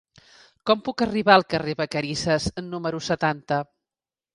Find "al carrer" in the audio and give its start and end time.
1.37-1.75